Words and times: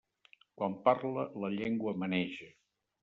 Quan 0.61 0.77
parle, 0.87 1.25
la 1.43 1.53
llengua 1.59 1.97
menege. 2.05 2.49